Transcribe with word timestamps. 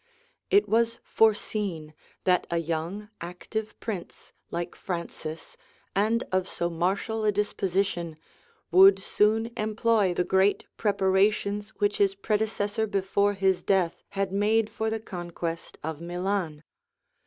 It 0.49 0.67
was 0.67 0.97
foreseen, 1.03 1.93
that 2.23 2.47
a 2.49 2.57
young, 2.57 3.11
active 3.21 3.79
prince, 3.79 4.33
like 4.49 4.73
Francis, 4.73 5.57
and 5.95 6.23
of 6.31 6.47
so 6.47 6.71
martial 6.71 7.23
a 7.23 7.31
disposition, 7.31 8.17
would 8.71 8.97
soon 8.97 9.51
employ 9.55 10.15
the 10.15 10.23
great 10.23 10.65
preparations 10.75 11.69
which 11.77 11.97
his 11.99 12.15
predecessor 12.15 12.87
before 12.87 13.33
his 13.35 13.61
death 13.61 14.01
had 14.17 14.31
made 14.31 14.71
for 14.71 14.89
the 14.89 14.99
conquest 14.99 15.77
of 15.83 16.01
Milan. 16.01 16.63